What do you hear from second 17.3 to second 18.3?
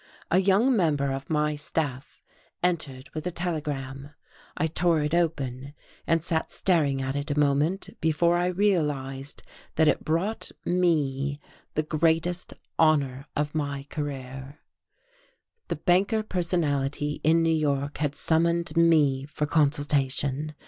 New York had